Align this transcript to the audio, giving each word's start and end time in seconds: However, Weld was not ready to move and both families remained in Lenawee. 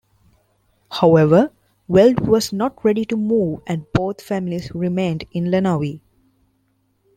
However, 0.89 1.51
Weld 1.87 2.27
was 2.27 2.51
not 2.51 2.83
ready 2.83 3.05
to 3.05 3.15
move 3.15 3.61
and 3.67 3.85
both 3.93 4.19
families 4.19 4.73
remained 4.73 5.25
in 5.31 5.51
Lenawee. 5.51 6.01